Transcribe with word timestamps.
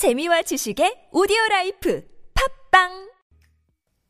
재미와 0.00 0.40
지식의 0.48 1.08
오디오 1.12 1.36
라이프 1.50 2.02
팝빵 2.32 3.10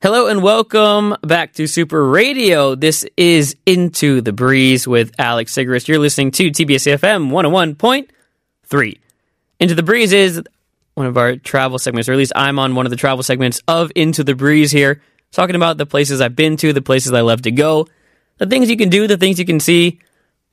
Hello 0.01 0.29
and 0.29 0.41
welcome 0.41 1.17
back 1.27 1.55
to 1.55 1.67
Super 1.67 2.07
Radio. 2.07 2.77
This 2.77 3.05
is 3.17 3.57
Into 3.67 4.21
the 4.21 4.33
Breeze 4.33 4.87
with 4.87 5.11
Alex 5.19 5.53
Sigrist. 5.53 5.89
You're 5.89 5.99
listening 5.99 6.31
to 6.31 6.53
TBS 6.53 6.87
FM 6.97 7.33
101.3. 7.33 8.99
Into 9.59 9.75
the 9.75 9.83
Breeze 9.83 10.13
is 10.13 10.41
one 10.95 11.09
of 11.09 11.19
our 11.19 11.35
travel 11.35 11.81
segments, 11.81 12.09
or 12.09 12.13
at 12.13 12.19
least 12.19 12.35
I'm 12.37 12.61
on 12.61 12.77
one 12.77 12.87
of 12.87 12.91
the 12.91 12.97
travel 12.97 13.25
segments 13.25 13.61
of 13.67 13.91
Into 13.97 14.23
the 14.23 14.37
Breeze 14.37 14.71
here, 14.71 15.03
talking 15.33 15.57
about 15.57 15.77
the 15.77 15.87
places 15.87 16.21
I've 16.21 16.37
been 16.37 16.57
to, 16.59 16.73
the 16.73 16.81
places 16.81 17.13
I 17.13 17.23
love 17.23 17.43
to 17.43 17.51
go, 17.51 17.89
the 18.39 18.47
things 18.47 18.71
you 18.71 18.77
can 18.77 18.91
do, 18.91 19.09
the 19.09 19.17
things 19.19 19.41
you 19.41 19.45
can 19.45 19.59
see 19.59 19.99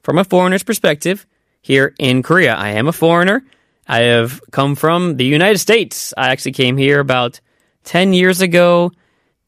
from 0.02 0.18
a 0.18 0.23
foreigner's 0.23 0.63
perspective 0.63 1.27
here 1.61 1.93
in 1.99 2.23
Korea. 2.23 2.55
I 2.55 2.71
am 2.71 2.88
a 2.88 2.91
foreigner. 2.91 3.45
I 3.88 3.99
have 4.01 4.41
come 4.51 4.75
from 4.75 5.17
the 5.17 5.25
United 5.25 5.59
States. 5.59 6.13
I 6.17 6.29
actually 6.29 6.51
came 6.51 6.77
here 6.77 6.99
about 6.99 7.39
10 7.85 8.13
years 8.13 8.41
ago. 8.41 8.91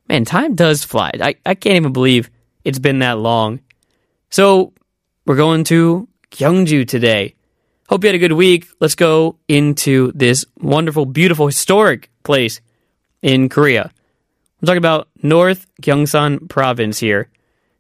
Man, 0.08 0.26
time 0.26 0.56
does 0.56 0.84
fly. 0.84 1.12
I, 1.20 1.36
I 1.46 1.56
can't 1.56 1.76
even 1.76 1.94
believe 1.94 2.30
it's 2.64 2.80
been 2.80 3.00
that 3.00 3.20
long. 3.20 3.60
So, 4.30 4.74
we're 5.26 5.36
going 5.36 5.64
to 5.66 6.08
Gyeongju 6.32 6.88
today. 6.88 7.36
Hope 7.90 8.04
you 8.04 8.08
had 8.08 8.16
a 8.16 8.20
good 8.20 8.34
week. 8.34 8.68
Let's 8.80 8.96
go 8.96 9.38
into 9.48 10.12
this 10.14 10.46
wonderful, 10.60 11.06
beautiful, 11.06 11.48
historic 11.48 12.10
place 12.24 12.62
in 13.22 13.50
Korea. 13.50 13.92
I'm 14.62 14.66
talking 14.66 14.78
about 14.78 15.10
North 15.22 15.66
Gyeongsang 15.82 16.50
Province 16.50 17.00
here. 17.00 17.30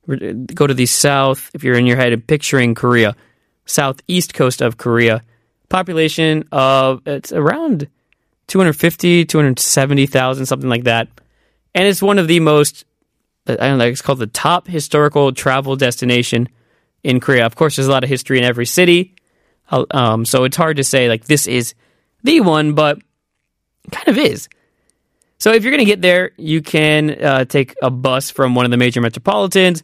Uh, 0.09 0.34
go 0.53 0.65
to 0.65 0.73
the 0.73 0.85
south, 0.85 1.51
if 1.53 1.63
you're 1.63 1.77
in 1.77 1.85
your 1.85 1.98
head 1.98 2.26
picturing 2.27 2.73
Korea, 2.73 3.15
southeast 3.65 4.34
coast 4.34 4.62
of 4.62 4.77
Korea. 4.77 5.23
Population 5.69 6.45
of, 6.51 7.01
it's 7.05 7.31
around 7.31 7.87
250, 8.47 9.25
270,000, 9.25 10.45
something 10.45 10.69
like 10.69 10.85
that. 10.85 11.07
And 11.75 11.87
it's 11.87 12.01
one 12.01 12.17
of 12.17 12.27
the 12.27 12.39
most, 12.39 12.85
I 13.48 13.55
don't 13.55 13.77
know, 13.77 13.85
it's 13.85 14.01
called 14.01 14.20
the 14.20 14.27
top 14.27 14.67
historical 14.67 15.31
travel 15.31 15.76
destination 15.76 16.49
in 17.03 17.20
Korea. 17.20 17.45
Of 17.45 17.55
course, 17.55 17.76
there's 17.76 17.87
a 17.87 17.91
lot 17.91 18.03
of 18.03 18.09
history 18.09 18.37
in 18.39 18.43
every 18.43 18.65
city. 18.65 19.15
Uh, 19.70 19.85
Um, 19.91 20.26
so 20.26 20.43
it's 20.43 20.57
hard 20.57 20.77
to 20.77 20.84
say, 20.84 21.07
like, 21.07 21.26
this 21.26 21.48
is 21.48 21.76
the 22.23 22.41
one, 22.41 22.73
but 22.73 22.99
kind 23.91 24.07
of 24.07 24.17
is. 24.17 24.49
So 25.37 25.54
if 25.54 25.63
you're 25.63 25.71
going 25.71 25.85
to 25.85 25.89
get 25.89 26.01
there, 26.01 26.31
you 26.37 26.61
can 26.61 27.23
uh, 27.23 27.45
take 27.45 27.76
a 27.81 27.89
bus 27.89 28.29
from 28.29 28.55
one 28.55 28.65
of 28.65 28.71
the 28.71 28.77
major 28.77 28.99
metropolitans, 28.99 29.83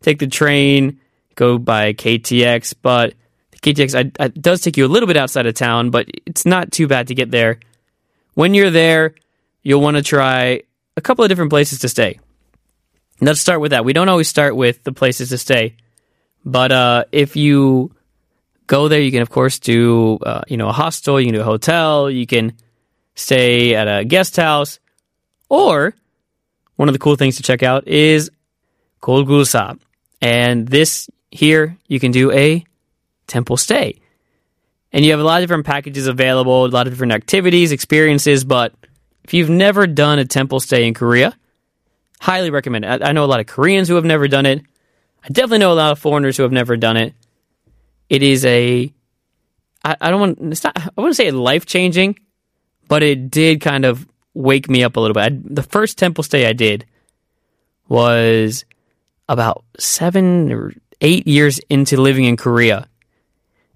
take 0.00 0.18
the 0.20 0.28
train, 0.28 1.00
go 1.34 1.58
by 1.58 1.92
KTX, 1.92 2.74
but 2.80 3.14
KTX 3.62 3.94
I, 3.94 4.24
I, 4.24 4.28
does 4.28 4.60
take 4.60 4.76
you 4.76 4.84
a 4.84 4.88
little 4.88 5.06
bit 5.06 5.16
outside 5.16 5.46
of 5.46 5.54
town, 5.54 5.90
but 5.90 6.08
it's 6.26 6.44
not 6.44 6.72
too 6.72 6.88
bad 6.88 7.08
to 7.08 7.14
get 7.14 7.30
there. 7.30 7.60
When 8.34 8.54
you're 8.54 8.70
there, 8.70 9.14
you'll 9.62 9.80
want 9.80 9.96
to 9.96 10.02
try 10.02 10.62
a 10.96 11.00
couple 11.00 11.24
of 11.24 11.28
different 11.28 11.50
places 11.50 11.78
to 11.80 11.88
stay. 11.88 12.18
Let's 13.20 13.40
start 13.40 13.60
with 13.60 13.70
that. 13.70 13.84
We 13.84 13.92
don't 13.92 14.08
always 14.08 14.28
start 14.28 14.56
with 14.56 14.82
the 14.82 14.92
places 14.92 15.28
to 15.28 15.38
stay, 15.38 15.76
but 16.44 16.72
uh, 16.72 17.04
if 17.12 17.36
you 17.36 17.94
go 18.66 18.88
there, 18.88 19.00
you 19.00 19.12
can 19.12 19.22
of 19.22 19.30
course 19.30 19.60
do 19.60 20.18
uh, 20.18 20.42
you 20.48 20.56
know 20.56 20.68
a 20.68 20.72
hostel, 20.72 21.20
you 21.20 21.26
can 21.26 21.34
do 21.34 21.40
a 21.40 21.44
hotel, 21.44 22.10
you 22.10 22.26
can 22.26 22.56
stay 23.14 23.76
at 23.76 23.86
a 23.86 24.04
guest 24.04 24.36
house, 24.36 24.80
or 25.48 25.94
one 26.76 26.88
of 26.88 26.94
the 26.94 26.98
cool 26.98 27.14
things 27.14 27.36
to 27.36 27.44
check 27.44 27.62
out 27.62 27.86
is 27.86 28.30
Golgulsa. 29.00 29.78
And 30.20 30.66
this 30.66 31.08
here, 31.30 31.76
you 31.86 32.00
can 32.00 32.10
do 32.10 32.32
a 32.32 32.64
temple 33.26 33.56
stay. 33.56 34.00
And 34.92 35.04
you 35.04 35.12
have 35.12 35.20
a 35.20 35.24
lot 35.24 35.42
of 35.42 35.44
different 35.44 35.66
packages 35.66 36.06
available, 36.06 36.66
a 36.66 36.68
lot 36.68 36.86
of 36.86 36.92
different 36.92 37.12
activities, 37.12 37.72
experiences, 37.72 38.44
but 38.44 38.74
if 39.24 39.32
you've 39.32 39.50
never 39.50 39.86
done 39.86 40.18
a 40.18 40.24
temple 40.24 40.60
stay 40.60 40.86
in 40.86 40.94
Korea, 40.94 41.36
highly 42.20 42.50
recommend 42.50 42.84
it. 42.84 43.02
I, 43.02 43.08
I 43.08 43.12
know 43.12 43.24
a 43.24 43.26
lot 43.26 43.40
of 43.40 43.46
Koreans 43.46 43.88
who 43.88 43.94
have 43.94 44.04
never 44.04 44.28
done 44.28 44.46
it. 44.46 44.62
I 45.24 45.28
definitely 45.28 45.58
know 45.58 45.72
a 45.72 45.74
lot 45.74 45.92
of 45.92 45.98
foreigners 45.98 46.36
who 46.36 46.42
have 46.42 46.52
never 46.52 46.76
done 46.76 46.96
it. 46.96 47.14
It 48.08 48.22
is 48.22 48.44
a, 48.44 48.92
I, 49.84 49.96
I 50.00 50.10
don't 50.10 50.20
want, 50.20 50.38
it's 50.52 50.64
not, 50.64 50.76
I 50.76 50.90
wouldn't 50.96 51.16
say 51.16 51.30
life 51.30 51.64
changing, 51.64 52.18
but 52.88 53.02
it 53.02 53.30
did 53.30 53.60
kind 53.60 53.84
of 53.84 54.06
wake 54.34 54.68
me 54.68 54.84
up 54.84 54.96
a 54.96 55.00
little 55.00 55.14
bit. 55.14 55.22
I, 55.22 55.30
the 55.42 55.62
first 55.62 55.96
temple 55.96 56.24
stay 56.24 56.46
I 56.46 56.52
did 56.52 56.84
was 57.88 58.64
about 59.28 59.64
seven 59.78 60.52
or 60.52 60.72
eight 61.00 61.26
years 61.26 61.60
into 61.70 62.00
living 62.00 62.24
in 62.24 62.36
Korea. 62.36 62.88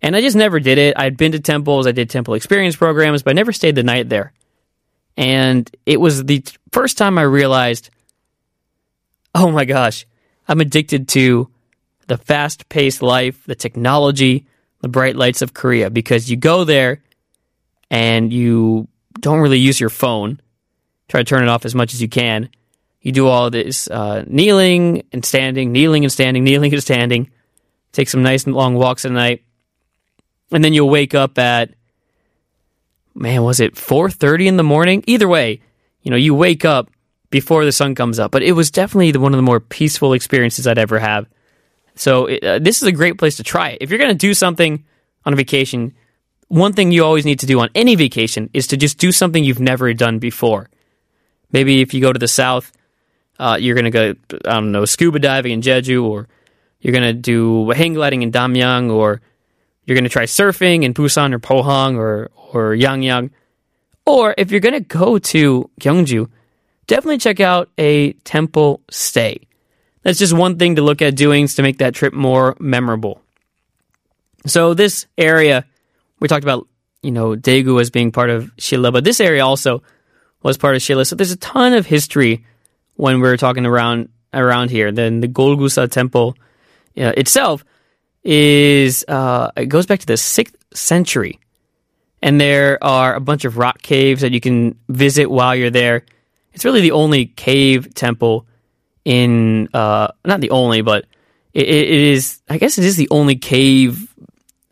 And 0.03 0.15
I 0.15 0.21
just 0.21 0.37
never 0.37 0.61
did 0.61 0.79
it. 0.79 0.99
I'd 0.99 1.17
been 1.17 1.33
to 1.33 1.41
temples, 1.41 1.87
I 1.87 1.93
did 1.93 2.11
temple 2.11 2.35
experience 2.35 2.77
programs, 2.77 3.23
but 3.23 3.31
I 3.31 3.35
never 3.35 3.53
stayed 3.53 3.75
the 3.75 3.83
night 3.83 4.09
there. 4.09 4.33
And 5.17 5.71
it 5.87 6.01
was 6.01 6.25
the 6.25 6.45
first 6.73 6.99
time 6.99 7.19
I 7.19 7.23
realized, 7.23 7.91
oh 9.35 9.51
my 9.51 9.65
gosh, 9.65 10.07
I'm 10.47 10.61
addicted 10.61 11.09
to 11.11 11.51
the 12.07 12.19
fast 12.19 12.69
paced 12.69 13.03
life, 13.03 13.43
the 13.47 13.55
technology, 13.55 14.47
the 14.81 14.89
bright 14.89 15.17
lights 15.17 15.43
of 15.43 15.55
Korea 15.55 15.91
because 15.91 16.31
you 16.31 16.37
go 16.37 16.65
there 16.65 17.03
and 17.91 18.33
you 18.33 18.89
don't 19.19 19.41
really 19.41 19.59
use 19.59 19.81
your 19.81 19.91
phone. 19.91 20.41
Try 21.09 21.21
to 21.21 21.25
turn 21.25 21.43
it 21.43 21.49
off 21.49 21.65
as 21.65 21.75
much 21.75 21.95
as 21.95 22.03
you 22.03 22.09
can. 22.09 22.51
You 23.01 23.13
do 23.13 23.29
all 23.29 23.51
this 23.51 23.89
uh, 23.89 24.25
kneeling 24.27 25.05
and 25.13 25.25
standing, 25.25 25.73
kneeling 25.73 26.05
and 26.05 26.13
standing, 26.13 26.45
kneeling 26.45 26.73
and 26.73 26.83
standing. 26.83 27.31
Take 27.93 28.09
some 28.09 28.23
nice 28.23 28.47
long 28.47 28.75
walks 28.75 29.05
at 29.05 29.13
night, 29.13 29.45
and 30.53 30.65
then 30.65 30.73
you'll 30.73 30.91
wake 30.91 31.15
up 31.15 31.39
at 31.39 31.71
man, 33.15 33.43
was 33.43 33.61
it 33.61 33.77
four 33.77 34.11
thirty 34.11 34.47
in 34.47 34.57
the 34.57 34.63
morning? 34.63 35.03
Either 35.07 35.29
way, 35.29 35.61
you 36.03 36.11
know 36.11 36.17
you 36.17 36.35
wake 36.35 36.65
up 36.65 36.91
before 37.31 37.65
the 37.65 37.73
sun 37.73 37.95
comes 37.95 38.19
up. 38.19 38.31
But 38.31 38.43
it 38.43 38.53
was 38.53 38.71
definitely 38.71 39.13
one 39.19 39.33
of 39.33 39.39
the 39.39 39.43
more 39.43 39.61
peaceful 39.61 40.13
experiences 40.13 40.67
I'd 40.67 40.79
ever 40.79 40.99
have. 40.99 41.27
So 41.95 42.29
uh, 42.29 42.59
this 42.59 42.83
is 42.83 42.89
a 42.89 42.93
great 42.93 43.19
place 43.19 43.37
to 43.39 43.43
try 43.43 43.71
it. 43.71 43.79
If 43.81 43.91
you're 43.91 43.99
going 43.99 44.11
to 44.11 44.15
do 44.15 44.35
something 44.35 44.85
on 45.25 45.33
a 45.33 45.37
vacation, 45.37 45.95
one 46.49 46.73
thing 46.73 46.93
you 46.93 47.05
always 47.05 47.25
need 47.25 47.41
to 47.41 47.47
do 47.47 47.59
on 47.61 47.71
any 47.75 47.97
vacation 47.97 48.51
is 48.53 48.69
to 48.69 48.77
just 48.77 48.99
do 48.99 49.11
something 49.11 49.43
you've 49.43 49.61
never 49.61 49.93
done 49.95 50.19
before. 50.19 50.69
Maybe 51.51 51.81
if 51.81 51.95
you 51.95 52.01
go 52.01 52.13
to 52.13 52.19
the 52.19 52.29
south, 52.29 52.71
uh, 53.39 53.57
you're 53.59 53.75
going 53.75 53.85
to 53.85 53.91
go, 53.91 54.15
I 54.45 54.55
don't 54.55 54.73
know, 54.73 54.85
scuba 54.85 55.19
diving 55.19 55.53
in 55.53 55.63
Jeju, 55.63 56.05
or 56.05 56.29
you're 56.81 56.93
going 56.93 57.05
to 57.05 57.13
do 57.13 57.71
hang 57.71 57.95
gliding 57.95 58.23
in 58.23 58.31
Damyang, 58.31 58.93
or 58.93 59.21
you're 59.87 59.95
going 59.95 60.05
to 60.05 60.11
try 60.11 60.25
surfing 60.25 60.83
in 60.83 60.93
Busan 60.93 61.33
or 61.33 61.39
Pohang 61.39 61.97
or, 61.97 62.31
or 62.53 62.75
Yangyang. 62.75 63.31
Or 64.05 64.35
if 64.37 64.51
you're 64.51 64.61
going 64.61 64.75
to 64.75 64.81
go 64.81 65.19
to 65.19 65.71
Gyeongju, 65.81 66.29
definitely 66.87 67.19
check 67.19 67.41
out 67.41 67.71
a 67.79 68.13
temple 68.13 68.83
stay. 68.91 69.41
That's 70.03 70.19
just 70.19 70.33
one 70.33 70.59
thing 70.59 70.77
to 70.77 70.83
look 70.83 71.03
at 71.03 71.17
doing 71.17 71.49
to 71.49 71.63
make 71.63 71.79
that 71.79 71.95
trip 71.95 72.13
more 72.13 72.57
memorable. 72.61 73.21
So 74.47 74.75
this 74.75 75.07
area, 75.19 75.65
we 76.21 76.29
talked 76.29 76.45
about, 76.45 76.69
you 77.03 77.11
know, 77.11 77.35
Daegu 77.35 77.81
as 77.81 77.91
being 77.91 78.13
part 78.13 78.31
of 78.31 78.55
Shilla, 78.57 78.93
but 78.93 79.05
this 79.05 79.21
area 79.21 79.45
also 79.45 79.83
was 80.43 80.57
part 80.57 80.77
of 80.77 80.83
Shilla. 80.83 81.07
So 81.07 81.17
there's 81.17 81.33
a 81.33 81.37
ton 81.37 81.73
of 81.73 81.87
history 81.87 82.45
when 82.95 83.21
we're 83.21 83.37
talking 83.37 83.67
around 83.67 84.09
around 84.33 84.71
here. 84.71 84.93
Then 84.93 85.21
the 85.21 85.29
Golgulsa 85.29 85.91
temple 85.91 86.37
uh, 86.97 87.13
itself 87.17 87.65
is 88.27 89.05
uh, 89.07 89.51
it 89.57 89.67
goes 89.67 89.87
back 89.87 90.01
to 90.01 90.07
the 90.07 90.17
sixth 90.17 90.57
century, 90.75 91.39
and 92.21 92.41
there 92.41 92.83
are 92.83 93.15
a 93.15 93.21
bunch 93.21 93.45
of 93.45 93.57
rock 93.57 93.81
caves 93.83 94.23
that 94.23 94.33
you 94.33 94.41
can 94.41 94.79
visit 94.89 95.31
while 95.31 95.55
you're 95.55 95.71
there. 95.71 96.05
It's 96.53 96.65
really 96.65 96.81
the 96.81 96.93
only 96.93 97.27
cave 97.27 97.95
temple 97.95 98.47
in 99.05 99.69
uh, 99.73 100.09
not 100.25 100.41
the 100.41 100.51
only, 100.51 100.83
but 100.83 101.07
it, 101.55 101.69
it 101.69 101.89
is. 101.89 102.43
I 102.49 102.59
guess 102.59 102.79
it 102.79 102.85
is 102.85 102.97
the 102.97 103.09
only 103.11 103.37
cave 103.37 104.13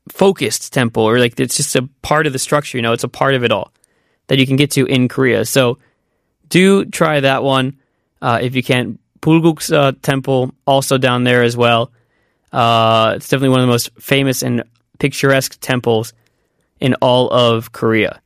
focused 0.08 0.72
temple, 0.72 1.04
or 1.04 1.18
like 1.18 1.38
it's 1.38 1.56
just 1.56 1.76
a 1.76 1.88
part 2.02 2.26
of 2.26 2.32
the 2.32 2.38
structure. 2.38 2.76
You 2.76 2.82
know, 2.82 2.92
it's 2.92 3.04
a 3.04 3.08
part 3.08 3.34
of 3.34 3.44
it 3.44 3.52
all 3.52 3.72
that 4.26 4.38
you 4.38 4.46
can 4.46 4.56
get 4.56 4.72
to 4.72 4.86
in 4.86 5.08
Korea. 5.08 5.44
So 5.44 5.78
do 6.48 6.84
try 6.84 7.20
that 7.20 7.42
one 7.42 7.78
uh, 8.20 8.40
if 8.42 8.54
you 8.54 8.62
can. 8.62 8.98
Bulguksa 9.20 10.02
Temple 10.02 10.52
also 10.66 10.98
down 10.98 11.24
there 11.24 11.42
as 11.42 11.56
well. 11.56 11.92
Uh, 12.54 13.14
it's 13.16 13.28
definitely 13.28 13.48
one 13.48 13.60
of 13.60 13.66
the 13.66 13.72
most 13.72 13.90
famous 13.98 14.42
and 14.42 14.62
picturesque 15.00 15.58
temples 15.60 16.12
in 16.78 16.94
all 17.02 17.28
of 17.30 17.72
Korea. 17.72 18.20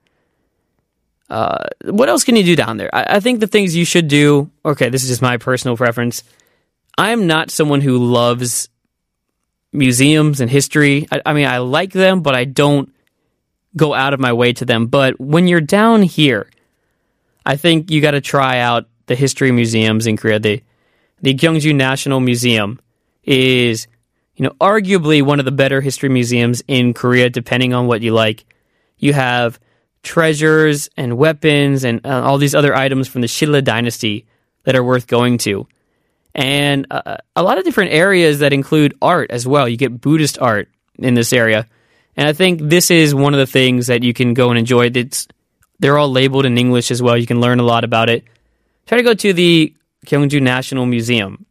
Uh, 1.31 1.65
what 1.85 2.09
else 2.09 2.25
can 2.25 2.37
you 2.37 2.45
do 2.45 2.55
down 2.55 2.77
there? 2.77 2.95
I, 2.95 3.17
I 3.17 3.21
think 3.21 3.41
the 3.41 3.47
things 3.47 3.75
you 3.75 3.85
should 3.85 4.07
do. 4.07 4.51
Okay, 4.65 4.91
this 4.91 5.03
is 5.03 5.09
just 5.09 5.23
my 5.23 5.39
personal 5.39 5.77
preference. 5.77 6.23
I'm 6.97 7.27
not 7.27 7.51
someone 7.51 7.81
who 7.81 7.99
loves 7.99 8.69
museums 9.73 10.41
and 10.41 10.51
history. 10.51 11.07
I, 11.11 11.23
I 11.25 11.33
mean, 11.33 11.47
I 11.47 11.59
like 11.59 11.93
them, 11.93 12.21
but 12.21 12.35
I 12.35 12.45
don't 12.45 12.93
go 13.77 13.95
out 13.95 14.15
of 14.15 14.21
my 14.21 14.33
way 14.33 14.53
to 14.55 14.65
them. 14.65 14.87
But 14.87 15.19
when 15.19 15.49
you're 15.49 15.61
down 15.61 16.03
here, 16.03 16.51
I 17.47 17.57
think 17.57 17.91
you 17.91 18.01
got 18.03 18.11
to 18.11 18.21
try 18.21 18.59
out 18.59 18.89
the 19.07 19.15
history 19.15 19.53
museums 19.53 20.07
in 20.07 20.19
Korea. 20.19 20.39
The 20.39 20.63
the 21.21 21.35
Gyeongju 21.35 21.75
National 21.75 22.21
Museum 22.21 22.79
is, 23.25 23.89
you 24.39 24.45
know, 24.45 24.55
arguably 24.61 25.21
one 25.21 25.41
of 25.41 25.45
the 25.45 25.53
better 25.53 25.81
history 25.81 26.09
museums 26.09 26.63
in 26.69 26.95
Korea, 26.95 27.29
depending 27.29 27.75
on 27.75 27.89
what 27.89 28.03
you 28.03 28.13
like. 28.15 28.45
You 28.97 29.13
have 29.13 29.59
treasures 30.05 30.89
and 30.97 31.19
weapons 31.19 31.85
and 31.85 32.07
uh, 32.07 32.23
all 32.23 32.39
these 32.39 32.55
other 32.55 32.75
items 32.75 33.09
from 33.09 33.21
the 33.21 33.27
Shilla 33.27 33.63
dynasty 33.63 34.27
that 34.63 34.77
are 34.77 34.85
worth 34.85 35.09
going 35.09 35.39
to. 35.39 35.67
And 36.37 36.87
uh, 36.89 37.17
a 37.35 37.43
lot 37.43 37.59
of 37.59 37.65
different 37.65 37.93
areas 37.93 38.39
that 38.39 38.53
include 38.53 38.95
art 39.03 39.33
as 39.33 39.45
well. 39.45 39.69
You 39.69 39.77
get 39.77 40.01
Buddhist 40.01 40.39
art 40.39 40.69
in 40.97 41.15
this 41.15 41.33
area. 41.33 41.67
And 42.17 42.29
I 42.29 42.33
think 42.33 42.61
this 42.61 42.93
is 42.93 43.15
one 43.15 43.35
of 43.35 43.41
the 43.41 43.47
things 43.47 43.89
that 43.89 44.05
you 44.05 44.15
can 44.15 44.35
go 44.35 44.51
and 44.51 44.59
enjoy. 44.59 44.87
It's, 44.95 45.27
they're 45.81 45.99
all 45.99 46.13
labeled 46.13 46.47
in 46.47 46.57
English 46.57 46.93
as 46.93 47.03
well. 47.03 47.17
You 47.17 47.27
can 47.27 47.41
learn 47.41 47.59
a 47.59 47.65
lot 47.65 47.83
about 47.83 48.09
it. 48.09 48.23
Try 48.87 48.99
to 48.99 49.05
go 49.05 49.15
to 49.15 49.33
the 49.33 49.75
Gyeongju 50.07 50.41
National 50.41 50.87
Museum. 50.87 51.45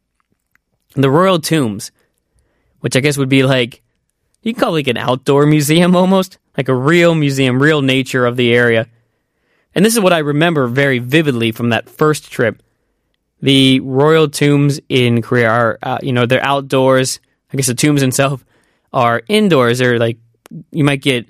The 0.95 1.09
Royal 1.09 1.39
Tombs, 1.39 1.91
which 2.87 2.95
I 2.95 3.01
guess 3.01 3.17
would 3.17 3.27
be 3.27 3.43
like, 3.43 3.81
you 4.43 4.53
can 4.53 4.61
call 4.61 4.69
it 4.69 4.79
like 4.79 4.87
an 4.87 4.95
outdoor 4.95 5.45
museum 5.45 5.93
almost, 5.93 6.37
like 6.55 6.69
a 6.69 6.73
real 6.73 7.13
museum, 7.13 7.61
real 7.61 7.81
nature 7.81 8.25
of 8.25 8.37
the 8.37 8.53
area. 8.53 8.87
And 9.75 9.83
this 9.83 9.93
is 9.93 9.99
what 9.99 10.13
I 10.13 10.19
remember 10.19 10.67
very 10.67 10.99
vividly 10.99 11.51
from 11.51 11.71
that 11.71 11.89
first 11.89 12.31
trip. 12.31 12.63
The 13.41 13.81
royal 13.81 14.29
tombs 14.29 14.79
in 14.87 15.21
Korea 15.21 15.49
are, 15.49 15.79
uh, 15.83 15.97
you 16.01 16.13
know, 16.13 16.25
they're 16.25 16.41
outdoors. 16.41 17.19
I 17.51 17.57
guess 17.57 17.67
the 17.67 17.75
tombs 17.75 17.99
themselves 17.99 18.45
are 18.93 19.21
indoors. 19.27 19.79
They're 19.79 19.99
like, 19.99 20.19
you 20.71 20.85
might 20.85 21.01
get 21.01 21.27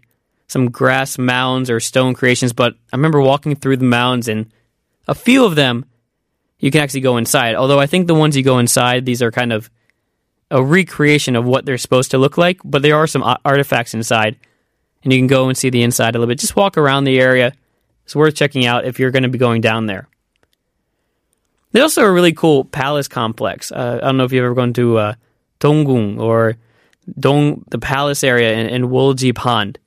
some 0.47 0.69
grass 0.69 1.17
mounds 1.17 1.71
or 1.71 1.79
stone 1.79 2.13
creations, 2.13 2.53
but 2.53 2.75
I 2.93 2.97
remember 2.97 3.19
walking 3.19 3.55
through 3.55 3.77
the 3.77 3.85
mounds 3.85 4.27
and 4.27 4.51
a 5.07 5.15
few 5.15 5.43
of 5.43 5.55
them 5.55 5.85
you 6.59 6.69
can 6.69 6.81
actually 6.81 7.01
go 7.01 7.17
inside. 7.17 7.55
Although 7.55 7.79
I 7.79 7.87
think 7.87 8.05
the 8.05 8.13
ones 8.13 8.37
you 8.37 8.43
go 8.43 8.59
inside, 8.59 9.07
these 9.07 9.23
are 9.23 9.31
kind 9.31 9.51
of 9.51 9.71
a 10.49 10.63
recreation 10.63 11.35
of 11.35 11.45
what 11.45 11.65
they're 11.65 11.77
supposed 11.77 12.11
to 12.11 12.17
look 12.17 12.37
like, 12.37 12.59
but 12.63 12.81
there 12.81 12.95
are 12.95 13.07
some 13.07 13.23
artifacts 13.43 13.93
inside, 13.93 14.37
and 15.03 15.11
you 15.11 15.19
can 15.19 15.27
go 15.27 15.47
and 15.49 15.57
see 15.57 15.69
the 15.69 15.83
inside 15.83 16.15
a 16.15 16.19
little 16.19 16.31
bit. 16.31 16.39
Just 16.39 16.55
walk 16.55 16.77
around 16.77 17.03
the 17.03 17.19
area. 17.19 17.53
It's 18.05 18.15
worth 18.15 18.35
checking 18.35 18.65
out 18.65 18.85
if 18.85 18.99
you're 18.99 19.11
going 19.11 19.23
to 19.23 19.29
be 19.29 19.37
going 19.37 19.61
down 19.61 19.85
there. 19.85 20.07
There's 21.71 21.83
also 21.83 22.03
a 22.03 22.11
really 22.11 22.33
cool 22.33 22.63
palace 22.63 23.07
complex. 23.07 23.71
Uh, 23.71 23.99
I 24.01 24.05
don't 24.05 24.17
know 24.17 24.23
if 24.23 24.31
you've 24.31 24.45
ever 24.45 24.55
gone 24.55 24.73
to 24.73 24.97
uh, 24.97 25.13
Donggung 25.59 26.19
or 26.19 26.55
Dong, 27.19 27.65
the 27.69 27.79
palace 27.79 28.23
area 28.23 28.53
in, 28.53 28.67
in 28.67 28.89
Wolji 28.89 29.35
Pond. 29.35 29.77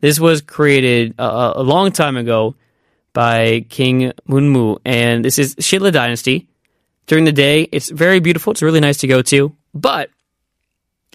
This 0.00 0.20
was 0.20 0.40
created 0.40 1.14
a, 1.18 1.54
a 1.56 1.62
long 1.62 1.90
time 1.90 2.16
ago 2.16 2.54
by 3.12 3.66
King 3.68 4.12
Munmu, 4.28 4.78
and 4.84 5.24
this 5.24 5.38
is 5.38 5.54
Shilla 5.56 5.90
Dynasty. 5.90 6.46
During 7.06 7.24
the 7.24 7.32
day, 7.32 7.62
it's 7.72 7.88
very 7.88 8.20
beautiful. 8.20 8.50
It's 8.52 8.62
really 8.62 8.80
nice 8.80 8.98
to 8.98 9.06
go 9.06 9.22
to. 9.22 9.54
But 9.76 10.10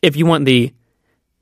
if 0.01 0.15
you 0.15 0.25
want 0.25 0.45
the, 0.45 0.73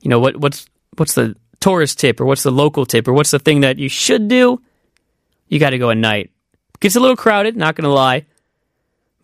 you 0.00 0.08
know, 0.08 0.18
what 0.20 0.36
what's 0.36 0.66
what's 0.96 1.14
the 1.14 1.36
tourist 1.60 1.98
tip 1.98 2.20
or 2.20 2.24
what's 2.24 2.42
the 2.42 2.50
local 2.50 2.86
tip 2.86 3.06
or 3.06 3.12
what's 3.12 3.30
the 3.30 3.38
thing 3.38 3.60
that 3.60 3.78
you 3.78 3.88
should 3.88 4.28
do, 4.28 4.60
you 5.48 5.58
got 5.58 5.70
to 5.70 5.78
go 5.78 5.90
at 5.90 5.96
night. 5.96 6.30
Gets 6.80 6.96
a 6.96 7.00
little 7.00 7.16
crowded, 7.16 7.56
not 7.56 7.74
going 7.74 7.84
to 7.84 7.90
lie, 7.90 8.24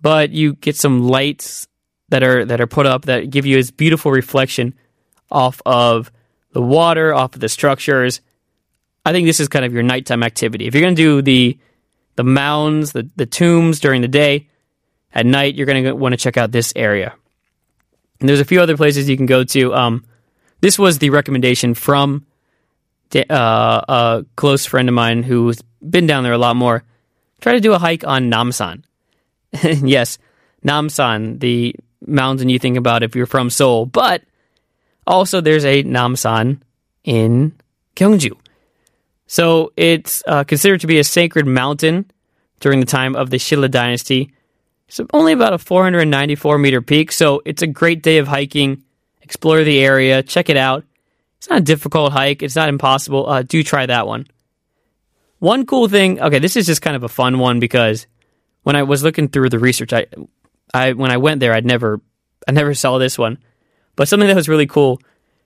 but 0.01 0.31
you 0.31 0.55
get 0.55 0.77
some 0.77 1.09
lights 1.09 1.67
that 2.11 2.23
are 2.23 2.45
that 2.45 2.61
are 2.61 2.67
put 2.67 2.87
up 2.87 3.07
that 3.07 3.31
give 3.31 3.47
you 3.47 3.57
this 3.57 3.71
beautiful 3.71 4.13
reflection 4.13 4.75
off 5.31 5.63
of 5.65 6.13
the 6.53 6.63
water, 6.63 7.13
off 7.15 7.35
of 7.35 7.41
the 7.41 7.49
structures, 7.49 8.21
I 9.07 9.13
think 9.13 9.27
this 9.27 9.39
is 9.39 9.47
kind 9.47 9.65
of 9.65 9.73
your 9.73 9.85
nighttime 9.85 10.25
activity. 10.25 10.67
If 10.67 10.75
you're 10.75 10.83
going 10.83 10.97
to 10.97 11.03
do 11.03 11.23
the 11.23 11.59
the 12.17 12.25
mounds, 12.25 12.91
the, 12.93 13.09
the 13.15 13.27
tombs 13.27 13.79
during 13.79 14.01
the 14.03 14.09
day, 14.09 14.49
at 15.13 15.25
night 15.27 15.55
you're 15.55 15.67
going 15.67 15.85
to 15.85 15.93
want 15.93 16.13
to 16.13 16.17
check 16.17 16.37
out 16.37 16.51
this 16.51 16.73
area. 16.75 17.15
And 18.21 18.29
there's 18.29 18.41
a 18.41 18.45
few 18.45 18.61
other 18.61 18.77
places 18.77 19.09
you 19.09 19.17
can 19.17 19.27
go 19.27 19.45
to. 19.45 19.75
Um, 19.75 20.05
this 20.61 20.79
was 20.79 20.99
the 20.99 21.11
recommendation 21.11 21.75
from 21.75 22.27
uh, 23.15 23.83
a 23.89 24.27
close 24.37 24.67
friend 24.67 24.89
of 24.89 24.95
mine 24.95 25.23
who's 25.23 25.63
been 25.89 26.07
down 26.07 26.25
there 26.25 26.33
a 26.33 26.39
lot 26.39 26.57
more. 26.57 26.83
Try 27.41 27.53
to 27.53 27.61
do 27.61 27.73
a 27.73 27.79
hike 27.79 28.07
on 28.07 28.31
Namsan. 28.31 28.83
yes, 29.63 30.19
Namsan, 30.65 31.39
the 31.41 31.75
mountain 32.07 32.49
you 32.49 32.59
think 32.59 32.77
about 32.77 33.03
if 33.03 33.15
you're 33.15 33.27
from 33.27 33.51
Seoul. 33.51 33.87
But 33.87 34.23
also, 35.07 35.41
there's 35.41 35.65
a 35.65 35.85
Namsan 35.85 36.61
in 37.05 37.55
Gyeongju. 37.95 38.37
So 39.27 39.73
it's 39.77 40.23
uh, 40.27 40.45
considered 40.45 40.81
to 40.81 40.87
be 40.87 40.99
a 40.99 41.05
sacred 41.05 41.47
mountain 41.47 42.11
during 42.61 42.81
the 42.81 42.87
time 42.87 43.17
of 43.17 43.31
the 43.31 43.39
Shilla 43.39 43.71
dynasty. 43.71 44.33
It's 44.89 45.01
only 45.13 45.33
about 45.33 45.53
a 45.53 45.59
494 45.59 46.59
meter 46.59 46.83
peak, 46.83 47.13
so 47.13 47.43
it's 47.45 47.63
a 47.63 47.67
great 47.67 48.03
day 48.03 48.19
of 48.19 48.29
hiking. 48.29 48.83
Explore 49.23 49.65
the 49.65 49.81
area, 49.81 50.23
check 50.23 50.49
it 50.49 50.57
out. 50.57 50.85
It's 51.39 51.51
not 51.51 51.59
a 51.59 51.65
difficult 51.65 52.13
hike, 52.13 52.43
it's 52.43 52.57
not 52.57 52.69
impossible. 52.69 53.29
Uh, 53.29 53.43
do 53.43 53.63
try 53.63 53.87
that 53.87 54.07
one. 54.07 54.27
One 55.39 55.67
cool 55.67 55.89
thing, 55.89 56.21
okay, 56.21 56.39
this 56.39 56.57
is 56.57 56.67
just 56.67 56.83
kind 56.83 56.97
of 56.97 57.03
a 57.03 57.09
fun 57.09 57.39
one 57.39 57.61
because 57.61 58.07
when 58.63 58.77
I 58.77 58.85
was 58.85 59.03
looking 59.03 59.29
through 59.29 59.51
the 59.51 59.59
research, 59.59 59.93
I, 59.93 60.07
I 60.73 60.93
when 60.93 61.11
I 61.11 61.17
went 61.19 61.41
there, 61.41 61.53
I'd 61.53 61.67
never, 61.67 62.01
I 62.49 62.53
never 62.53 62.73
saw 62.75 62.99
this 62.99 63.19
one, 63.19 63.39
but 63.97 64.09
something 64.09 64.29
that 64.29 64.37
was 64.37 64.49
really 64.49 64.67
cool 64.67 65.01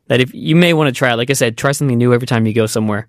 that 0.07 0.21
if 0.21 0.35
you 0.35 0.55
may 0.55 0.75
want 0.75 0.89
to 0.89 0.99
try, 0.99 1.15
like 1.15 1.31
I 1.31 1.35
said, 1.35 1.57
try 1.57 1.73
something 1.73 1.99
new 1.99 2.15
every 2.15 2.27
time 2.27 2.47
you 2.47 2.53
go 2.53 2.67
somewhere 2.67 3.09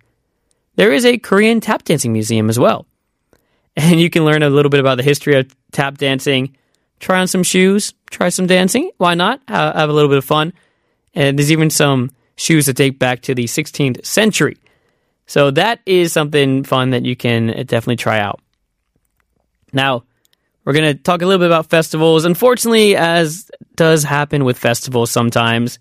there 0.75 0.91
is 0.91 1.05
a 1.05 1.17
Korean 1.17 1.59
tap 1.59 1.83
dancing 1.83 2.13
museum 2.13 2.49
as 2.49 2.57
well. 2.57 2.85
And 3.75 3.99
you 3.99 4.09
can 4.09 4.25
learn 4.25 4.43
a 4.43 4.49
little 4.49 4.69
bit 4.69 4.79
about 4.79 4.97
the 4.97 5.03
history 5.03 5.35
of 5.35 5.55
tap 5.71 5.97
dancing, 5.97 6.55
try 6.99 7.19
on 7.19 7.27
some 7.27 7.43
shoes, 7.43 7.93
try 8.09 8.29
some 8.29 8.47
dancing. 8.47 8.91
Why 8.97 9.13
not? 9.15 9.41
Have 9.47 9.89
a 9.89 9.93
little 9.93 10.09
bit 10.09 10.17
of 10.17 10.25
fun. 10.25 10.53
And 11.13 11.37
there's 11.37 11.51
even 11.51 11.69
some 11.69 12.11
shoes 12.35 12.65
that 12.65 12.75
date 12.75 12.99
back 12.99 13.21
to 13.23 13.35
the 13.35 13.45
16th 13.45 14.05
century. 14.05 14.57
So 15.25 15.51
that 15.51 15.79
is 15.85 16.11
something 16.11 16.63
fun 16.63 16.89
that 16.89 17.05
you 17.05 17.15
can 17.15 17.47
definitely 17.47 17.95
try 17.95 18.19
out. 18.19 18.41
Now, 19.71 20.03
we're 20.65 20.73
going 20.73 20.95
to 20.95 21.01
talk 21.01 21.21
a 21.21 21.25
little 21.25 21.39
bit 21.39 21.47
about 21.47 21.69
festivals. 21.69 22.25
Unfortunately, 22.25 22.95
as 22.95 23.49
does 23.75 24.03
happen 24.03 24.43
with 24.43 24.57
festivals 24.57 25.11
sometimes, 25.11 25.79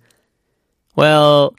well, 0.97 1.55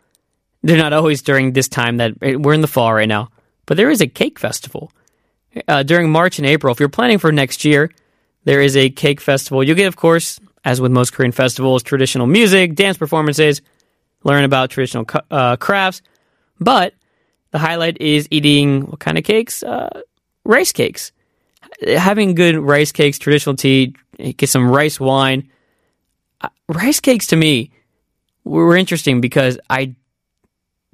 they're 0.64 0.78
not 0.78 0.94
always 0.94 1.22
during 1.22 1.54
this 1.54 1.68
time 1.68 1.98
that 1.98 2.14
eh, 2.22 2.36
we're 2.36 2.54
in 2.54 2.62
the 2.62 2.68
fall 2.68 2.94
right 2.94 3.08
now, 3.08 3.30
but 3.66 3.78
there 3.78 3.90
is 3.90 4.02
a 4.02 4.08
cake 4.08 4.40
festival 4.40 4.92
uh, 5.68 5.84
during 5.84 6.12
March 6.12 6.40
and 6.40 6.46
April. 6.46 6.72
If 6.72 6.80
you're 6.80 6.90
planning 6.90 7.18
for 7.18 7.32
next 7.32 7.66
year, 7.66 7.92
there 8.44 8.62
is 8.62 8.76
a 8.76 8.90
cake 8.90 9.22
festival. 9.22 9.64
You'll 9.64 9.76
get, 9.76 9.88
of 9.88 9.96
course, 9.96 10.40
as 10.64 10.80
with 10.82 10.92
most 10.92 11.14
Korean 11.14 11.32
festivals, 11.32 11.84
traditional 11.84 12.28
music, 12.28 12.76
dance 12.76 12.98
performances, 12.98 13.62
learn 14.24 14.44
about 14.44 14.70
traditional 14.70 15.06
uh, 15.30 15.56
crafts, 15.56 16.02
but 16.60 16.94
the 17.52 17.60
highlight 17.60 18.00
is 18.00 18.28
eating 18.32 18.82
what 18.88 19.00
kind 19.00 19.18
of 19.18 19.24
cakes? 19.24 19.64
Uh, 19.64 20.02
rice 20.46 20.72
cakes. 20.72 21.12
Having 21.86 22.36
good 22.36 22.56
rice 22.56 22.92
cakes, 22.92 23.18
traditional 23.18 23.56
tea, 23.56 23.96
get 24.38 24.50
some 24.50 24.70
rice 24.70 25.00
wine. 25.00 25.50
Uh, 26.42 26.50
rice 26.68 27.00
cakes 27.00 27.28
to 27.28 27.36
me 27.36 27.72
were 28.44 28.76
interesting 28.76 29.22
because 29.22 29.60
I 29.70 29.96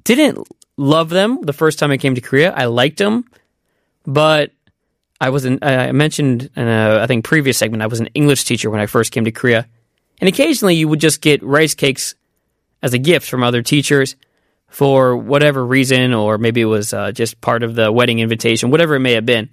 didn't 0.04 0.46
love 0.76 1.10
them 1.10 1.40
the 1.42 1.52
first 1.52 1.78
time 1.78 1.90
I 1.90 1.96
came 1.98 2.14
to 2.14 2.20
Korea. 2.20 2.52
I 2.52 2.66
liked 2.66 2.98
them, 2.98 3.24
but 4.08 4.52
I 5.20 5.28
was 5.28 5.44
an, 5.44 5.58
I 5.60 5.92
mentioned 5.92 6.48
in 6.56 6.66
a, 6.66 7.00
I 7.02 7.06
think 7.06 7.26
previous 7.26 7.58
segment 7.58 7.82
I 7.82 7.88
was 7.88 8.00
an 8.00 8.08
English 8.14 8.44
teacher 8.44 8.70
when 8.70 8.80
I 8.80 8.86
first 8.86 9.12
came 9.12 9.26
to 9.26 9.30
Korea, 9.30 9.68
and 10.18 10.28
occasionally 10.28 10.76
you 10.76 10.88
would 10.88 10.98
just 10.98 11.20
get 11.20 11.42
rice 11.42 11.74
cakes 11.74 12.14
as 12.82 12.94
a 12.94 12.98
gift 12.98 13.28
from 13.28 13.42
other 13.42 13.62
teachers 13.62 14.16
for 14.68 15.14
whatever 15.14 15.64
reason, 15.64 16.14
or 16.14 16.38
maybe 16.38 16.62
it 16.62 16.66
was 16.66 16.94
uh, 16.94 17.12
just 17.12 17.40
part 17.42 17.62
of 17.62 17.74
the 17.74 17.92
wedding 17.92 18.20
invitation, 18.20 18.70
whatever 18.70 18.94
it 18.94 19.00
may 19.00 19.12
have 19.12 19.26
been. 19.26 19.50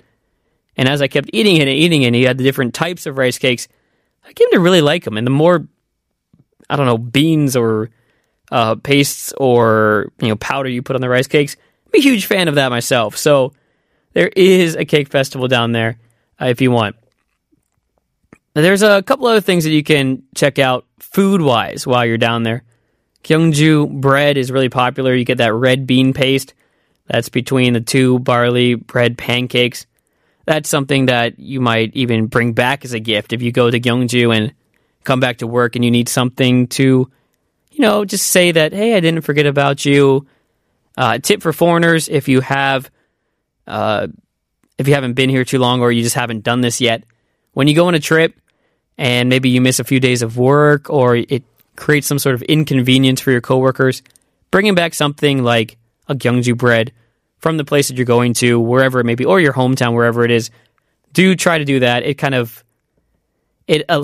And 0.77 0.87
as 0.87 1.01
I 1.01 1.07
kept 1.07 1.29
eating 1.33 1.57
it 1.57 1.67
and 1.67 1.69
eating 1.69 2.03
it, 2.03 2.07
and 2.07 2.15
you 2.15 2.27
had 2.27 2.37
the 2.37 2.43
different 2.43 2.73
types 2.73 3.05
of 3.05 3.17
rice 3.17 3.37
cakes, 3.37 3.67
I 4.25 4.31
came 4.31 4.49
to 4.51 4.59
really 4.59 4.81
like 4.81 5.03
them. 5.03 5.17
And 5.17 5.27
the 5.27 5.31
more, 5.31 5.67
I 6.69 6.77
don't 6.77 6.85
know, 6.85 6.97
beans 6.97 7.57
or 7.57 7.89
uh, 8.51 8.75
pastes 8.75 9.33
or 9.33 10.11
you 10.21 10.29
know 10.29 10.35
powder 10.37 10.69
you 10.69 10.81
put 10.81 10.95
on 10.95 11.01
the 11.01 11.09
rice 11.09 11.27
cakes. 11.27 11.57
I'm 11.87 11.99
a 11.99 12.03
huge 12.03 12.25
fan 12.25 12.47
of 12.47 12.55
that 12.55 12.69
myself. 12.69 13.17
So 13.17 13.53
there 14.15 14.31
is 14.35 14.75
a 14.75 14.83
cake 14.83 15.09
festival 15.09 15.47
down 15.47 15.71
there 15.71 15.99
uh, 16.41 16.45
if 16.45 16.59
you 16.61 16.71
want. 16.71 16.95
There's 18.55 18.81
a 18.81 19.03
couple 19.03 19.27
other 19.27 19.41
things 19.41 19.65
that 19.65 19.69
you 19.69 19.83
can 19.83 20.23
check 20.33 20.57
out 20.57 20.87
food 20.99 21.41
wise 21.41 21.85
while 21.85 22.03
you're 22.03 22.17
down 22.17 22.41
there. 22.41 22.63
Gyeongju 23.23 24.01
bread 24.01 24.37
is 24.37 24.49
really 24.49 24.69
popular. 24.69 25.13
You 25.13 25.25
get 25.25 25.37
that 25.37 25.53
red 25.53 25.85
bean 25.85 26.13
paste 26.13 26.55
that's 27.05 27.29
between 27.29 27.73
the 27.73 27.81
two 27.81 28.17
barley 28.17 28.73
bread 28.73 29.17
pancakes. 29.17 29.85
That's 30.45 30.69
something 30.69 31.05
that 31.07 31.37
you 31.37 31.61
might 31.61 31.91
even 31.93 32.25
bring 32.25 32.53
back 32.53 32.83
as 32.83 32.93
a 32.93 32.99
gift 32.99 33.33
if 33.33 33.43
you 33.43 33.51
go 33.51 33.69
to 33.69 33.79
Gyeongju 33.79 34.35
and 34.35 34.53
come 35.03 35.19
back 35.19 35.37
to 35.37 35.47
work 35.47 35.75
and 35.75 35.85
you 35.85 35.91
need 35.91 36.09
something 36.09 36.67
to 36.67 37.11
you 37.75 37.81
know, 37.81 38.05
just 38.05 38.27
say 38.27 38.53
that, 38.53 38.71
hey, 38.71 38.95
I 38.95 39.01
didn't 39.01 39.21
forget 39.21 39.45
about 39.45 39.83
you. 39.83 40.25
Uh, 40.97 41.17
tip 41.19 41.41
for 41.41 41.51
foreigners 41.51 42.07
if 42.07 42.29
you 42.29 42.39
have, 42.39 42.89
uh, 43.67 44.07
if 44.77 44.87
you 44.87 44.93
haven't 44.93 45.13
been 45.13 45.29
here 45.29 45.45
too 45.45 45.59
long 45.59 45.81
or 45.81 45.91
you 45.91 46.03
just 46.03 46.15
haven't 46.15 46.43
done 46.43 46.61
this 46.61 46.81
yet, 46.81 47.03
when 47.53 47.67
you 47.67 47.75
go 47.75 47.87
on 47.87 47.95
a 47.95 47.99
trip 47.99 48.35
and 48.97 49.29
maybe 49.29 49.49
you 49.49 49.61
miss 49.61 49.79
a 49.79 49.83
few 49.83 49.99
days 49.99 50.21
of 50.21 50.37
work 50.37 50.89
or 50.89 51.15
it 51.15 51.43
creates 51.75 52.07
some 52.07 52.19
sort 52.19 52.35
of 52.35 52.41
inconvenience 52.43 53.21
for 53.21 53.31
your 53.31 53.41
coworkers, 53.41 54.01
bringing 54.51 54.75
back 54.75 54.93
something 54.93 55.43
like 55.43 55.77
a 56.07 56.15
Gyeongju 56.15 56.57
bread 56.57 56.91
from 57.39 57.57
the 57.57 57.65
place 57.65 57.89
that 57.89 57.97
you're 57.97 58.05
going 58.05 58.33
to, 58.35 58.59
wherever 58.59 58.99
it 58.99 59.05
may 59.05 59.15
be, 59.15 59.25
or 59.25 59.39
your 59.39 59.53
hometown, 59.53 59.93
wherever 59.93 60.23
it 60.23 60.31
is. 60.31 60.49
Do 61.13 61.35
try 61.35 61.57
to 61.57 61.65
do 61.65 61.79
that. 61.79 62.03
It 62.03 62.15
kind 62.15 62.35
of 62.35 62.63
it. 63.67 63.85
Uh, 63.87 64.03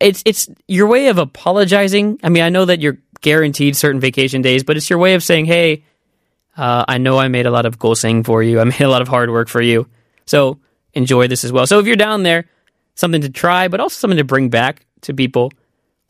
it's 0.00 0.22
it's 0.24 0.48
your 0.66 0.86
way 0.86 1.08
of 1.08 1.18
apologizing. 1.18 2.20
I 2.22 2.28
mean, 2.28 2.42
I 2.42 2.48
know 2.50 2.64
that 2.64 2.80
you're 2.80 2.98
guaranteed 3.20 3.76
certain 3.76 4.00
vacation 4.00 4.42
days, 4.42 4.62
but 4.62 4.76
it's 4.76 4.88
your 4.88 4.98
way 4.98 5.14
of 5.14 5.22
saying, 5.22 5.46
"Hey, 5.46 5.84
uh, 6.58 6.84
I 6.86 6.98
know 6.98 7.18
I 7.18 7.28
made 7.28 7.46
a 7.46 7.50
lot 7.50 7.64
of 7.64 7.78
goseng 7.78 8.24
for 8.24 8.42
you. 8.42 8.60
I 8.60 8.64
made 8.64 8.82
a 8.82 8.90
lot 8.90 9.00
of 9.00 9.08
hard 9.08 9.30
work 9.30 9.48
for 9.48 9.62
you. 9.62 9.86
So 10.26 10.58
enjoy 10.92 11.28
this 11.28 11.44
as 11.44 11.52
well." 11.52 11.66
So 11.66 11.78
if 11.78 11.86
you're 11.86 11.96
down 11.96 12.22
there, 12.22 12.44
something 12.94 13.22
to 13.22 13.30
try, 13.30 13.68
but 13.68 13.80
also 13.80 13.94
something 13.94 14.18
to 14.18 14.24
bring 14.24 14.50
back 14.50 14.84
to 15.02 15.14
people. 15.14 15.52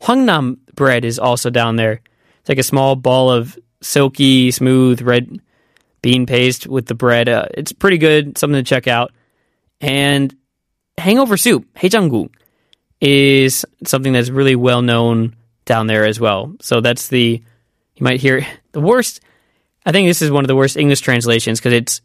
Hwangnam 0.01 0.57
bread 0.75 1.05
is 1.05 1.19
also 1.19 1.49
down 1.49 1.75
there. 1.75 2.01
It's 2.39 2.49
like 2.49 2.57
a 2.57 2.63
small 2.63 2.95
ball 2.95 3.29
of 3.29 3.57
silky, 3.81 4.51
smooth 4.51 5.01
red 5.01 5.39
bean 6.01 6.25
paste 6.25 6.67
with 6.67 6.87
the 6.87 6.95
bread. 6.95 7.29
Uh, 7.29 7.45
it's 7.53 7.71
pretty 7.71 7.97
good, 7.97 8.37
something 8.37 8.59
to 8.59 8.67
check 8.67 8.87
out. 8.87 9.11
And 9.81 10.35
hangover 10.97 11.37
soup, 11.37 11.65
heijanggung, 11.75 12.29
is 13.01 13.65
something 13.85 14.13
that's 14.13 14.29
really 14.29 14.55
well 14.55 14.81
known 14.81 15.35
down 15.65 15.87
there 15.87 16.05
as 16.05 16.19
well. 16.19 16.55
So 16.61 16.81
that's 16.81 17.09
the 17.09 17.41
you 17.95 18.03
might 18.03 18.19
hear 18.19 18.45
the 18.71 18.81
worst. 18.81 19.21
I 19.89 19.91
think 19.91 20.07
this 20.07 20.21
is 20.21 20.29
one 20.29 20.43
of 20.43 20.47
the 20.47 20.55
worst 20.55 20.77
English 20.77 21.01
translations 21.01 21.59
because 21.59 21.73
it's 21.73 22.01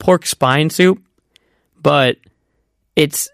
pork 0.00 0.26
spine 0.26 0.68
soup, 0.68 1.00
but 1.80 2.16
it's 2.96 3.28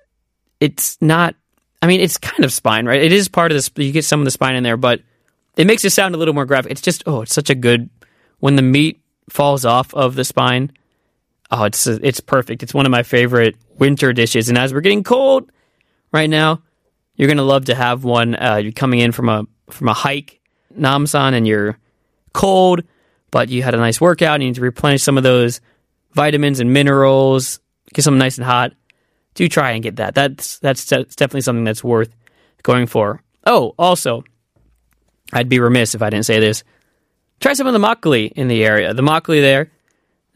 it's 0.60 0.98
not. 1.00 1.34
I 1.80 1.86
mean, 1.86 2.02
it's 2.02 2.18
kind 2.18 2.44
of 2.44 2.52
spine, 2.52 2.84
right? 2.84 3.00
It 3.00 3.10
is 3.10 3.28
part 3.28 3.52
of 3.52 3.56
the. 3.56 3.84
You 3.84 3.92
get 3.92 4.04
some 4.04 4.20
of 4.20 4.26
the 4.26 4.30
spine 4.30 4.54
in 4.54 4.64
there, 4.64 4.76
but 4.76 5.00
it 5.56 5.66
makes 5.66 5.82
it 5.82 5.90
sound 5.92 6.14
a 6.14 6.18
little 6.18 6.34
more 6.34 6.44
graphic. 6.44 6.72
It's 6.72 6.82
just 6.82 7.04
oh, 7.06 7.22
it's 7.22 7.32
such 7.32 7.48
a 7.48 7.54
good 7.54 7.88
when 8.38 8.56
the 8.56 8.60
meat 8.60 9.00
falls 9.30 9.64
off 9.64 9.94
of 9.94 10.14
the 10.14 10.26
spine. 10.26 10.72
Oh, 11.50 11.64
it's 11.64 11.86
it's 11.86 12.20
perfect. 12.20 12.62
It's 12.62 12.74
one 12.74 12.84
of 12.84 12.92
my 12.92 13.02
favorite 13.02 13.56
winter 13.78 14.12
dishes. 14.12 14.50
And 14.50 14.58
as 14.58 14.74
we're 14.74 14.82
getting 14.82 15.04
cold 15.04 15.50
right 16.12 16.28
now, 16.28 16.60
you're 17.14 17.28
gonna 17.28 17.44
love 17.44 17.64
to 17.64 17.74
have 17.74 18.04
one. 18.04 18.34
Uh, 18.34 18.56
you're 18.56 18.72
coming 18.72 19.00
in 19.00 19.12
from 19.12 19.30
a 19.30 19.46
from 19.70 19.88
a 19.88 19.94
hike, 19.94 20.38
Namsan, 20.78 21.32
and 21.32 21.46
you're 21.46 21.78
cold, 22.34 22.82
but 23.36 23.50
you 23.50 23.62
had 23.62 23.74
a 23.74 23.76
nice 23.76 24.00
workout. 24.00 24.40
You 24.40 24.46
need 24.46 24.54
to 24.54 24.62
replenish 24.62 25.02
some 25.02 25.18
of 25.18 25.22
those 25.22 25.60
vitamins 26.12 26.58
and 26.58 26.72
minerals. 26.72 27.60
Get 27.92 28.00
something 28.00 28.18
nice 28.18 28.38
and 28.38 28.46
hot. 28.46 28.72
Do 29.34 29.46
try 29.46 29.72
and 29.72 29.82
get 29.82 29.96
that. 29.96 30.14
That's 30.14 30.58
that's 30.60 30.86
definitely 30.86 31.42
something 31.42 31.64
that's 31.64 31.84
worth 31.84 32.16
going 32.62 32.86
for. 32.86 33.22
Oh, 33.44 33.74
also, 33.78 34.24
I'd 35.34 35.50
be 35.50 35.60
remiss 35.60 35.94
if 35.94 36.00
I 36.00 36.08
didn't 36.08 36.24
say 36.24 36.40
this. 36.40 36.64
Try 37.38 37.52
some 37.52 37.66
of 37.66 37.74
the 37.74 37.78
makgeolli 37.78 38.32
in 38.32 38.48
the 38.48 38.64
area. 38.64 38.94
The 38.94 39.02
makgeolli 39.02 39.42
there 39.42 39.70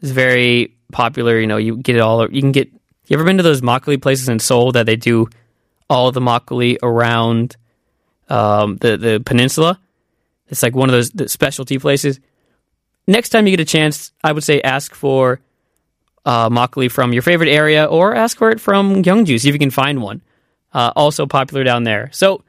is 0.01 0.11
very 0.11 0.77
popular. 0.91 1.39
You 1.39 1.47
know, 1.47 1.57
you 1.57 1.77
get 1.77 1.95
it 1.95 2.01
all. 2.01 2.31
You 2.31 2.41
can 2.41 2.51
get. 2.51 2.71
You 3.07 3.15
ever 3.15 3.23
been 3.23 3.37
to 3.37 3.43
those 3.43 3.61
makgeolli 3.61 3.99
places 3.99 4.29
in 4.29 4.37
Seoul 4.37 4.73
that 4.73 4.85
they 4.85 4.95
do 4.95 5.27
all 5.89 6.11
the 6.11 6.21
makgeolli 6.21 6.77
around 6.83 7.57
um, 8.29 8.77
the 8.77 8.95
the 8.95 9.23
peninsula? 9.25 9.79
It's 10.49 10.61
like 10.61 10.75
one 10.75 10.87
of 10.87 10.93
those 10.93 11.31
specialty 11.31 11.79
places. 11.79 12.19
Next 13.07 13.29
time 13.29 13.47
you 13.47 13.51
get 13.55 13.59
a 13.59 13.65
chance, 13.65 14.11
I 14.23 14.31
would 14.31 14.43
say 14.43 14.61
ask 14.61 14.93
for 14.93 15.39
uh, 16.25 16.49
makgeolli 16.49 16.91
from 16.91 17.13
your 17.13 17.21
favorite 17.21 17.49
area, 17.49 17.85
or 17.85 18.15
ask 18.15 18.37
for 18.37 18.51
it 18.51 18.61
from 18.61 19.03
Gyeongju. 19.03 19.39
See 19.39 19.49
if 19.49 19.55
you 19.55 19.59
can 19.59 19.71
find 19.71 20.01
one. 20.01 20.21
Uh, 20.73 20.91
also 20.95 21.25
popular 21.25 21.63
down 21.63 21.83
there. 21.83 22.09
So 22.13 22.43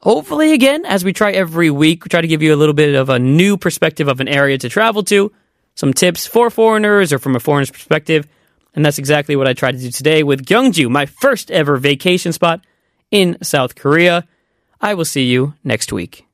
hopefully, 0.00 0.52
again, 0.52 0.86
as 0.86 1.04
we 1.04 1.12
try 1.12 1.32
every 1.32 1.70
week, 1.70 2.04
we 2.04 2.08
try 2.08 2.20
to 2.20 2.28
give 2.28 2.42
you 2.42 2.54
a 2.54 2.56
little 2.56 2.74
bit 2.74 2.94
of 2.94 3.08
a 3.10 3.18
new 3.18 3.56
perspective 3.56 4.08
of 4.08 4.20
an 4.20 4.28
area 4.28 4.56
to 4.58 4.68
travel 4.68 5.02
to 5.04 5.32
some 5.74 5.92
tips 5.92 6.26
for 6.26 6.48
foreigners 6.48 7.12
or 7.12 7.18
from 7.18 7.36
a 7.36 7.40
foreigner's 7.40 7.70
perspective. 7.70 8.26
And 8.74 8.84
that's 8.84 8.98
exactly 8.98 9.36
what 9.36 9.46
I 9.46 9.52
tried 9.52 9.72
to 9.72 9.78
do 9.78 9.90
today 9.90 10.22
with 10.22 10.46
Gyeongju, 10.46 10.88
my 10.88 11.06
first 11.06 11.50
ever 11.50 11.76
vacation 11.76 12.32
spot 12.32 12.64
in 13.10 13.36
South 13.42 13.74
Korea. 13.74 14.26
I 14.80 14.94
will 14.94 15.04
see 15.04 15.24
you 15.24 15.54
next 15.62 15.92
week. 15.92 16.26